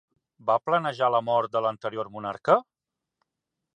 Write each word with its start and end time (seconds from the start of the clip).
Va 0.47 0.53
planejar 0.69 1.09
la 1.15 1.21
mort 1.27 1.53
de 1.57 1.63
l'anterior 1.67 2.09
monarca? 2.17 2.57